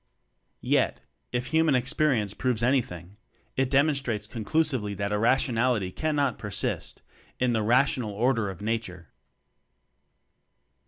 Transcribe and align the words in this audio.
Yet, 0.65 0.99
if 1.31 1.45
human 1.51 1.75
experience 1.75 2.33
proves 2.33 2.63
any 2.63 2.81
thing, 2.81 3.17
it 3.55 3.69
demonstrates 3.69 4.25
conclusively 4.25 4.95
that 4.95 5.11
irrationality 5.11 5.91
cannot 5.91 6.39
persist 6.39 7.03
in 7.39 7.53
the 7.53 7.61
rational 7.61 8.09
Order 8.09 8.49
of 8.49 8.63
Nature. 8.63 9.09